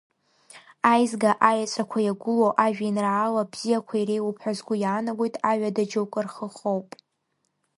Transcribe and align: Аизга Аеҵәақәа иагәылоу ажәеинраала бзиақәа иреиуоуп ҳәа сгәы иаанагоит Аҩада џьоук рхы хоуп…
Аизга 0.91 1.31
Аеҵәақәа 1.49 1.99
иагәылоу 2.03 2.51
ажәеинраала 2.65 3.51
бзиақәа 3.51 3.95
иреиуоуп 3.97 4.37
ҳәа 4.41 4.53
сгәы 4.57 4.75
иаанагоит 4.79 5.35
Аҩада 5.49 5.83
џьоук 5.89 6.13
рхы 6.25 6.47
хоуп… 6.55 6.87